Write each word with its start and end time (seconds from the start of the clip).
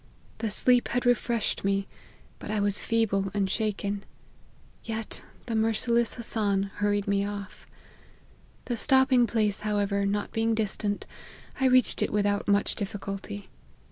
The 0.39 0.49
sleep 0.49 0.87
had 0.87 1.05
refreshed 1.05 1.63
me, 1.63 1.87
but 2.39 2.49
I 2.49 2.59
was 2.59 2.83
feeble 2.83 3.29
and 3.35 3.47
shaken; 3.47 4.03
yet 4.83 5.21
the 5.45 5.53
merciless 5.53 6.15
Hassan 6.15 6.71
hurried 6.77 7.07
me 7.07 7.23
off. 7.23 7.67
The 8.65 8.77
stopping 8.77 9.27
place, 9.27 9.59
how 9.59 9.77
ever, 9.77 10.03
not 10.07 10.31
being 10.31 10.55
distant, 10.55 11.05
I 11.59 11.65
reached 11.65 12.01
it 12.01 12.11
without 12.11 12.47
much 12.47 12.73
difficulty. 12.73 13.47